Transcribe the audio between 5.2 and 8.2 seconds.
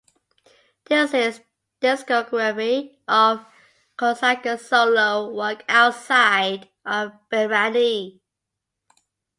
work outside of Bemani.